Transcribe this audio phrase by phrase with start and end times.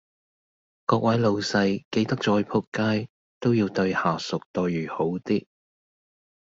[0.87, 3.07] 各位老細記得再仆街
[3.39, 5.45] 都要對下屬待遇好啲